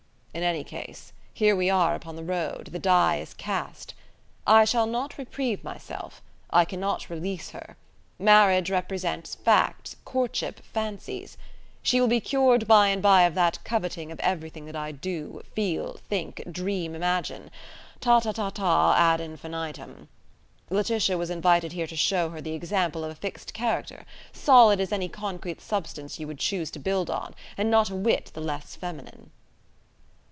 [0.33, 3.93] In any case, here we are upon the road: the die is cast.
[4.47, 6.21] I shall not reprieve myself.
[6.49, 7.75] I cannot release her.
[8.17, 11.35] Marriage represents facts, courtship fancies.
[11.83, 15.43] She will be cured by and by of that coveting of everything that I do,
[15.53, 17.51] feel, think, dream, imagine...
[17.99, 20.07] ta ta ta ta ad infinitum.
[20.69, 24.93] Laetitia was invited here to show her the example of a fixed character solid as
[24.93, 28.77] any concrete substance you would choose to build on, and not a whit the less
[28.77, 29.29] feminine."